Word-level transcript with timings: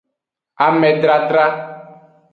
Amedradra. 0.67 1.45